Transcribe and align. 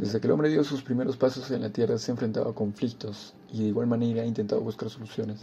Desde 0.00 0.18
que 0.18 0.28
el 0.28 0.32
hombre 0.32 0.48
dio 0.48 0.64
sus 0.64 0.80
primeros 0.80 1.18
pasos 1.18 1.50
en 1.50 1.60
la 1.60 1.68
tierra 1.68 1.98
se 1.98 2.10
ha 2.10 2.14
enfrentado 2.14 2.48
a 2.48 2.54
conflictos 2.54 3.34
y 3.52 3.58
de 3.58 3.68
igual 3.68 3.86
manera 3.86 4.22
ha 4.22 4.24
intentado 4.24 4.62
buscar 4.62 4.88
soluciones, 4.88 5.40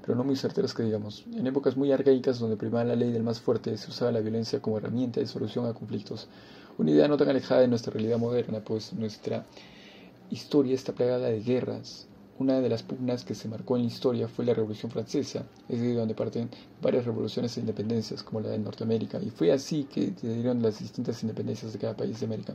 pero 0.00 0.14
no 0.14 0.22
muy 0.22 0.36
certeras 0.36 0.74
que 0.74 0.84
digamos. 0.84 1.24
En 1.34 1.44
épocas 1.48 1.76
muy 1.76 1.90
arcaicas 1.90 2.38
donde 2.38 2.56
primaba 2.56 2.84
la 2.84 2.94
ley 2.94 3.10
del 3.10 3.24
más 3.24 3.40
fuerte 3.40 3.76
se 3.76 3.90
usaba 3.90 4.12
la 4.12 4.20
violencia 4.20 4.62
como 4.62 4.78
herramienta 4.78 5.18
de 5.18 5.26
solución 5.26 5.66
a 5.66 5.74
conflictos, 5.74 6.28
una 6.78 6.92
idea 6.92 7.08
no 7.08 7.16
tan 7.16 7.30
alejada 7.30 7.62
de 7.62 7.66
nuestra 7.66 7.92
realidad 7.92 8.16
moderna, 8.16 8.60
pues 8.60 8.92
nuestra 8.92 9.44
historia 10.30 10.76
está 10.76 10.92
plagada 10.92 11.26
de 11.26 11.42
guerras. 11.42 12.06
Una 12.38 12.60
de 12.60 12.68
las 12.68 12.84
pugnas 12.84 13.24
que 13.24 13.34
se 13.34 13.48
marcó 13.48 13.74
en 13.74 13.82
la 13.82 13.88
historia 13.88 14.28
fue 14.28 14.44
la 14.44 14.54
Revolución 14.54 14.92
Francesa, 14.92 15.46
es 15.68 15.80
de 15.80 15.94
donde 15.94 16.14
parten 16.14 16.48
varias 16.80 17.06
revoluciones 17.06 17.56
e 17.56 17.60
independencias, 17.60 18.22
como 18.22 18.40
la 18.40 18.50
de 18.50 18.58
Norteamérica, 18.60 19.20
y 19.20 19.30
fue 19.30 19.50
así 19.50 19.82
que 19.92 20.12
se 20.16 20.32
dieron 20.32 20.62
las 20.62 20.78
distintas 20.78 21.20
independencias 21.24 21.72
de 21.72 21.80
cada 21.80 21.96
país 21.96 22.20
de 22.20 22.26
América. 22.26 22.54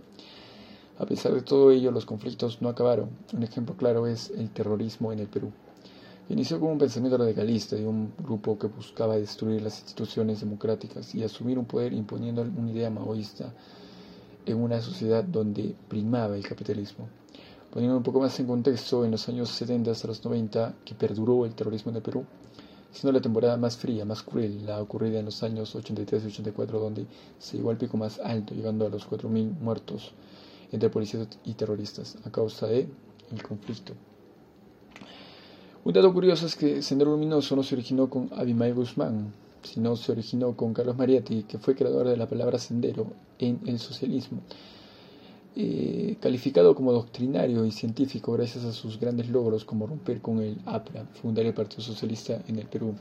A 0.98 1.06
pesar 1.06 1.34
de 1.34 1.42
todo 1.42 1.72
ello, 1.72 1.92
los 1.92 2.06
conflictos 2.06 2.62
no 2.62 2.70
acabaron. 2.70 3.10
Un 3.34 3.44
ejemplo 3.44 3.76
claro 3.76 4.08
es 4.08 4.30
el 4.32 4.50
terrorismo 4.52 5.12
en 5.12 5.20
el 5.20 5.28
Perú. 5.28 5.52
Inició 6.30 6.60
como 6.60 6.72
un 6.72 6.78
pensamiento 6.78 7.18
radicalista 7.18 7.76
de 7.76 7.88
un 7.88 8.14
grupo 8.18 8.58
que 8.58 8.68
buscaba 8.68 9.18
destruir 9.18 9.62
las 9.62 9.80
instituciones 9.80 10.42
democráticas 10.42 11.14
y 11.16 11.24
asumir 11.24 11.58
un 11.58 11.66
poder 11.66 11.94
imponiendo 11.94 12.42
una 12.42 12.72
idea 12.72 12.90
maoísta 12.90 13.54
en 14.46 14.58
una 14.58 14.80
sociedad 14.82 15.24
donde 15.24 15.76
primaba 15.88 16.36
el 16.36 16.48
capitalismo. 16.48 17.08
Poniendo 17.72 17.98
un 17.98 18.04
poco 18.04 18.20
más 18.20 18.40
en 18.40 18.48
contexto, 18.48 19.04
en 19.06 19.12
los 19.12 19.28
años 19.28 19.50
70 19.50 19.92
hasta 19.92 20.08
los 20.08 20.24
90, 20.24 20.76
que 20.86 20.94
perduró 20.94 21.46
el 21.46 21.56
terrorismo 21.56 21.92
en 21.92 21.98
el 21.98 22.02
Perú, 22.04 22.26
siendo 22.92 23.14
la 23.14 23.22
temporada 23.22 23.58
más 23.58 23.78
fría, 23.78 24.06
más 24.06 24.24
cruel, 24.24 24.66
la 24.66 24.82
ocurrida 24.82 25.20
en 25.20 25.26
los 25.26 25.42
años 25.42 25.74
83 25.74 26.24
y 26.24 26.28
84, 26.28 26.80
donde 26.80 27.06
se 27.40 27.58
llegó 27.58 27.72
al 27.72 27.78
pico 27.78 27.98
más 27.98 28.20
alto, 28.20 28.54
llegando 28.54 28.86
a 28.86 28.90
los 28.90 29.10
4.000 29.10 29.60
muertos 29.60 30.14
entre 30.72 30.90
policías 30.90 31.28
y 31.46 31.54
terroristas 31.54 32.18
a 32.26 32.32
causa 32.32 32.68
de 32.68 32.88
el 33.32 33.44
conflicto. 33.44 33.94
Un 35.84 35.94
dato 35.94 36.14
curioso 36.14 36.46
es 36.46 36.56
que 36.56 36.82
Sendero 36.82 37.12
Luminoso 37.12 37.56
no 37.56 37.64
se 37.64 37.76
originó 37.76 38.10
con 38.10 38.30
Abimael 38.36 38.76
Guzmán, 38.76 39.34
sino 39.64 39.96
se 39.96 40.12
originó 40.12 40.56
con 40.56 40.74
Carlos 40.74 40.98
Mariatti, 40.98 41.44
que 41.44 41.58
fue 41.58 41.76
creador 41.76 42.08
de 42.08 42.18
la 42.18 42.28
palabra 42.28 42.60
sendero 42.60 43.08
en 43.40 43.60
el 43.66 43.80
socialismo. 43.80 44.42
Eh, 45.56 46.18
calificado 46.22 46.76
como 46.76 46.94
doctrinario 46.94 47.66
y 47.66 47.72
científico 47.72 48.32
gracias 48.32 48.64
a 48.64 48.72
sus 48.72 48.98
grandes 49.00 49.28
logros 49.30 49.66
como 49.66 49.86
romper 49.86 50.22
con 50.22 50.40
el 50.40 50.58
APRA, 50.66 51.06
fundar 51.22 51.46
el 51.46 51.54
Partido 51.54 51.82
Socialista 51.82 52.42
en 52.48 52.60
el 52.60 52.68
Perú. 52.68 52.94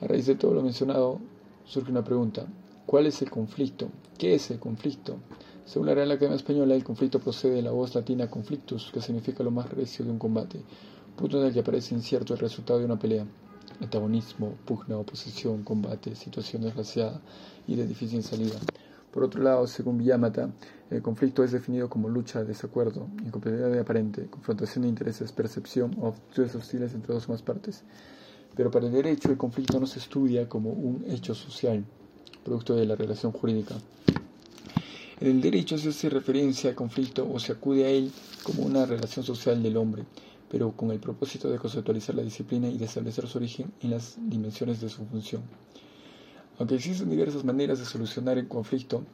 A 0.00 0.06
raíz 0.06 0.26
de 0.26 0.34
todo 0.34 0.52
lo 0.54 0.62
mencionado, 0.62 1.20
surge 1.64 1.90
una 1.90 2.04
pregunta. 2.04 2.46
¿Cuál 2.84 3.06
es 3.06 3.22
el 3.22 3.30
conflicto? 3.30 3.88
¿Qué 4.18 4.34
es 4.34 4.50
el 4.50 4.58
conflicto? 4.58 5.16
Según 5.64 5.86
la 5.86 5.94
Real 5.94 6.10
Academia 6.10 6.36
Española, 6.36 6.74
el 6.74 6.84
conflicto 6.84 7.20
procede 7.20 7.54
de 7.54 7.62
la 7.62 7.70
voz 7.70 7.94
latina 7.94 8.28
conflictus, 8.28 8.90
que 8.92 9.00
significa 9.00 9.44
lo 9.44 9.50
más 9.50 9.70
recio 9.70 10.04
de 10.04 10.10
un 10.10 10.18
combate, 10.18 10.60
punto 11.16 11.40
en 11.40 11.46
el 11.46 11.52
que 11.52 11.60
aparece 11.60 11.94
incierto 11.94 12.34
el 12.34 12.40
resultado 12.40 12.80
de 12.80 12.84
una 12.84 12.98
pelea. 12.98 13.24
Antagonismo, 13.80 14.54
pugna, 14.64 14.98
oposición, 14.98 15.62
combate, 15.62 16.14
situación 16.14 16.62
desgraciada 16.62 17.20
y 17.66 17.76
de 17.76 17.86
difícil 17.86 18.22
salida. 18.22 18.58
Por 19.12 19.24
otro 19.24 19.42
lado, 19.42 19.66
según 19.66 19.98
Villamata, 19.98 20.50
el 20.90 21.00
conflicto 21.00 21.44
es 21.44 21.52
definido 21.52 21.88
como 21.88 22.08
lucha, 22.08 22.44
desacuerdo, 22.44 23.08
incompatibilidad 23.24 23.78
aparente, 23.78 24.26
confrontación 24.26 24.82
de 24.82 24.88
intereses, 24.88 25.32
percepción 25.32 25.96
o 26.00 26.08
actitudes 26.08 26.54
hostiles 26.54 26.94
entre 26.94 27.14
dos 27.14 27.28
o 27.28 27.32
más 27.32 27.42
partes. 27.42 27.82
Pero 28.56 28.70
para 28.70 28.86
el 28.86 28.92
derecho, 28.92 29.30
el 29.30 29.38
conflicto 29.38 29.78
no 29.78 29.86
se 29.86 30.00
estudia 30.00 30.48
como 30.48 30.70
un 30.70 31.04
hecho 31.08 31.34
social, 31.34 31.84
producto 32.44 32.74
de 32.74 32.86
la 32.86 32.96
relación 32.96 33.32
jurídica, 33.32 33.76
en 35.22 35.28
el 35.28 35.40
derecho 35.40 35.78
se 35.78 35.90
hace 35.90 36.10
referencia 36.10 36.70
al 36.70 36.74
conflicto 36.74 37.30
o 37.32 37.38
se 37.38 37.52
acude 37.52 37.84
a 37.84 37.90
él 37.90 38.10
como 38.42 38.64
una 38.64 38.86
relación 38.86 39.24
social 39.24 39.62
del 39.62 39.76
hombre, 39.76 40.04
pero 40.50 40.72
con 40.72 40.90
el 40.90 40.98
propósito 40.98 41.48
de 41.48 41.60
conceptualizar 41.60 42.16
la 42.16 42.24
disciplina 42.24 42.68
y 42.68 42.76
de 42.76 42.86
establecer 42.86 43.28
su 43.28 43.38
origen 43.38 43.72
en 43.82 43.90
las 43.90 44.16
dimensiones 44.18 44.80
de 44.80 44.88
su 44.88 45.06
función. 45.06 45.42
Aunque 46.58 46.74
existen 46.74 47.08
diversas 47.08 47.44
maneras 47.44 47.78
de 47.78 47.84
solucionar 47.84 48.36
el 48.36 48.48
conflicto, 48.48 49.04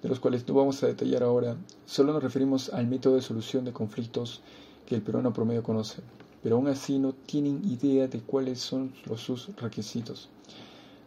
de 0.00 0.08
los 0.08 0.20
cuales 0.20 0.46
no 0.46 0.54
vamos 0.54 0.80
a 0.84 0.86
detallar 0.86 1.24
ahora, 1.24 1.56
solo 1.86 2.12
nos 2.12 2.22
referimos 2.22 2.68
al 2.68 2.86
método 2.86 3.16
de 3.16 3.22
solución 3.22 3.64
de 3.64 3.72
conflictos 3.72 4.42
que 4.86 4.94
el 4.94 5.02
peruano 5.02 5.32
promedio 5.32 5.64
conoce, 5.64 6.02
pero 6.40 6.54
aún 6.54 6.68
así 6.68 7.00
no 7.00 7.14
tienen 7.14 7.68
idea 7.68 8.06
de 8.06 8.20
cuáles 8.20 8.60
son 8.60 8.92
los, 9.06 9.20
sus 9.20 9.48
requisitos. 9.56 10.28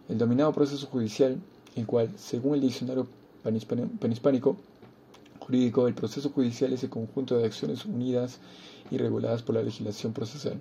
El 0.09 0.17
dominado 0.17 0.51
proceso 0.51 0.87
judicial, 0.87 1.39
el 1.77 1.85
cual, 1.85 2.09
según 2.17 2.55
el 2.55 2.61
diccionario 2.61 3.07
panhispánico 3.99 4.57
jurídico, 5.45 5.87
el 5.87 5.93
proceso 5.93 6.29
judicial 6.31 6.73
es 6.73 6.83
el 6.83 6.89
conjunto 6.89 7.37
de 7.37 7.45
acciones 7.45 7.85
unidas 7.85 8.39
y 8.89 8.97
reguladas 8.97 9.43
por 9.43 9.55
la 9.55 9.61
legislación 9.61 10.11
procesal, 10.11 10.59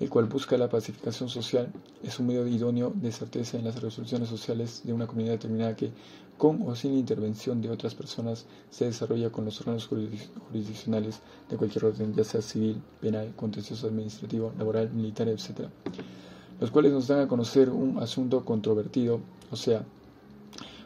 el 0.00 0.08
cual 0.08 0.24
busca 0.26 0.56
la 0.56 0.70
pacificación 0.70 1.28
social, 1.28 1.70
es 2.02 2.18
un 2.18 2.28
medio 2.28 2.46
idóneo 2.46 2.92
de 2.94 3.12
certeza 3.12 3.58
en 3.58 3.64
las 3.64 3.80
resoluciones 3.80 4.28
sociales 4.28 4.82
de 4.84 4.92
una 4.92 5.06
comunidad 5.06 5.32
determinada 5.32 5.76
que, 5.76 5.90
con 6.38 6.62
o 6.62 6.74
sin 6.74 6.94
intervención 6.94 7.60
de 7.60 7.70
otras 7.70 7.94
personas, 7.94 8.46
se 8.70 8.86
desarrolla 8.86 9.30
con 9.30 9.44
los 9.44 9.60
órganos 9.60 9.86
jurisdiccionales 9.86 11.20
de 11.50 11.56
cualquier 11.56 11.84
orden, 11.84 12.14
ya 12.14 12.24
sea 12.24 12.40
civil, 12.40 12.80
penal, 13.00 13.32
contencioso 13.36 13.86
administrativo, 13.86 14.52
laboral, 14.58 14.90
militar, 14.92 15.28
etc., 15.28 15.68
los 16.58 16.70
cuales 16.70 16.92
nos 16.92 17.08
dan 17.08 17.20
a 17.20 17.28
conocer 17.28 17.68
un 17.68 17.98
asunto 17.98 18.44
controvertido, 18.44 19.20
o 19.50 19.56
sea, 19.56 19.84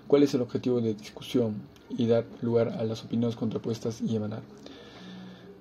cuál 0.06 0.22
es 0.22 0.34
el 0.34 0.42
objetivo 0.42 0.80
de 0.80 0.94
discusión 0.94 1.54
y 1.90 2.06
dar 2.06 2.24
lugar 2.42 2.68
a 2.78 2.84
las 2.84 3.04
opiniones 3.04 3.36
contrapuestas 3.36 4.00
y 4.00 4.16
emanar. 4.16 4.42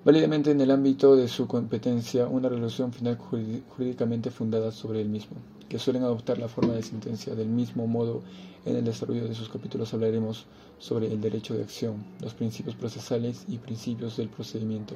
Válidamente 0.04 0.52
en 0.52 0.60
el 0.60 0.70
ámbito 0.70 1.16
de 1.16 1.26
su 1.26 1.48
competencia 1.48 2.28
una 2.28 2.48
resolución 2.48 2.92
final 2.92 3.18
jurídicamente 3.18 4.30
fundada 4.30 4.70
sobre 4.70 5.00
el 5.00 5.08
mismo, 5.08 5.36
que 5.68 5.80
suelen 5.80 6.04
adoptar 6.04 6.38
la 6.38 6.46
forma 6.46 6.74
de 6.74 6.82
sentencia. 6.82 7.34
Del 7.34 7.48
mismo 7.48 7.88
modo, 7.88 8.22
en 8.64 8.76
el 8.76 8.84
desarrollo 8.84 9.26
de 9.26 9.34
sus 9.34 9.48
capítulos 9.48 9.92
hablaremos 9.94 10.46
sobre 10.78 11.12
el 11.12 11.20
derecho 11.20 11.54
de 11.54 11.62
acción, 11.62 12.04
los 12.20 12.34
principios 12.34 12.76
procesales 12.76 13.44
y 13.48 13.58
principios 13.58 14.16
del 14.16 14.28
procedimiento, 14.28 14.94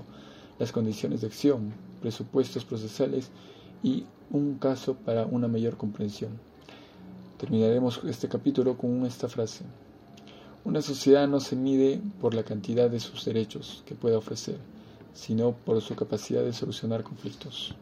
las 0.60 0.70
condiciones 0.70 1.22
de 1.22 1.26
acción, 1.26 1.72
presupuestos 2.00 2.64
procesales 2.64 3.30
y 3.82 4.04
un 4.30 4.58
caso 4.58 4.94
para 4.94 5.26
una 5.26 5.48
mayor 5.48 5.76
comprensión. 5.76 6.49
Terminaremos 7.40 8.02
este 8.04 8.28
capítulo 8.28 8.76
con 8.76 9.06
esta 9.06 9.26
frase. 9.26 9.64
Una 10.62 10.82
sociedad 10.82 11.26
no 11.26 11.40
se 11.40 11.56
mide 11.56 11.98
por 12.20 12.34
la 12.34 12.42
cantidad 12.42 12.90
de 12.90 13.00
sus 13.00 13.24
derechos 13.24 13.82
que 13.86 13.94
pueda 13.94 14.18
ofrecer, 14.18 14.58
sino 15.14 15.52
por 15.52 15.80
su 15.80 15.96
capacidad 15.96 16.42
de 16.42 16.52
solucionar 16.52 17.02
conflictos. 17.02 17.74